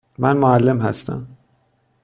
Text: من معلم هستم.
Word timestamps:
من 0.17 0.37
معلم 0.37 0.81
هستم. 0.81 1.27